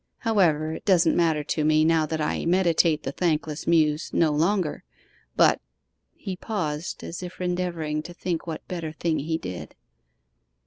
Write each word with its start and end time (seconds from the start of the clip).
However, 0.21 0.73
it 0.73 0.83
doesn't 0.83 1.15
matter 1.15 1.43
to 1.43 1.63
me 1.63 1.85
now 1.85 2.07
that 2.07 2.19
I 2.19 2.43
"meditate 2.47 3.03
the 3.03 3.11
thankless 3.11 3.67
Muse" 3.67 4.09
no 4.11 4.31
longer, 4.31 4.83
but....' 5.35 5.61
He 6.15 6.35
paused, 6.35 7.03
as 7.03 7.21
if 7.21 7.39
endeavouring 7.39 8.01
to 8.01 8.13
think 8.15 8.47
what 8.47 8.67
better 8.67 8.91
thing 8.93 9.19
he 9.19 9.37
did. 9.37 9.75